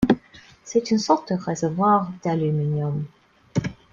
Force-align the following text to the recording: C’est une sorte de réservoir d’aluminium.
C’est 0.63 0.89
une 0.89 0.97
sorte 0.97 1.31
de 1.31 1.37
réservoir 1.37 2.11
d’aluminium. 2.23 3.05